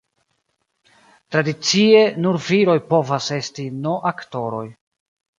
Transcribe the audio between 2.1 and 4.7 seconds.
nur viroj povas esti no-aktoroj.